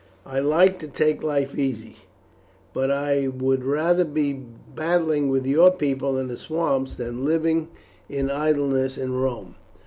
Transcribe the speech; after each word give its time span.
I 0.25 0.39
like 0.39 0.79
to 0.79 0.87
take 0.87 1.21
life 1.21 1.55
easily, 1.55 1.97
but 2.73 2.89
I 2.89 3.27
would 3.27 3.63
rather 3.63 4.03
be 4.03 4.33
battling 4.33 5.29
with 5.29 5.45
your 5.45 5.69
people 5.69 6.17
in 6.17 6.27
the 6.27 6.37
swamps 6.37 6.95
than 6.95 7.23
living 7.23 7.67
in 8.09 8.31
idleness 8.31 8.97
in 8.97 9.13
Rome." 9.13 9.53